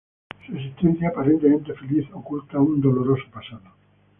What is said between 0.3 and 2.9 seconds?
Su existencia aparentemente feliz oculta un